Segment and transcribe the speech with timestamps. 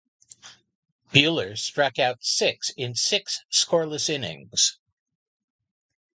[1.13, 4.79] Buehler struck out six in six scoreless innings.